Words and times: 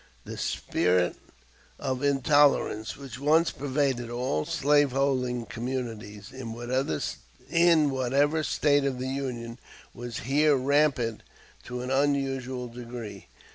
The 0.25 0.35
spirit 0.37 1.15
of 1.77 2.01
intolerance 2.01 2.97
which 2.97 3.19
once 3.19 3.51
pervaded 3.51 4.09
all 4.09 4.45
slaveholding 4.45 5.45
communities, 5.45 6.31
in 6.33 6.53
whatever 6.53 6.99
State 8.41 8.83
of 8.83 8.97
the 8.97 9.07
Union, 9.09 9.59
was 9.93 10.21
here 10.21 10.57
rampant 10.57 11.21
to 11.65 11.81
an 11.81 11.91
unusual 11.91 12.67
degree. 12.67 13.27